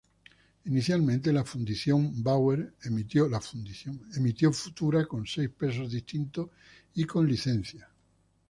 Inicialmente, 0.65 1.31
la 1.31 1.43
fundición 1.45 2.23
Bauer 2.23 2.73
emitió 2.89 3.27
Futura 4.51 5.05
con 5.05 5.27
seis 5.27 5.49
pesos 5.51 5.91
distintos 5.91 6.49
y 6.95 7.03
con 7.03 7.27
licencia. 7.27 7.87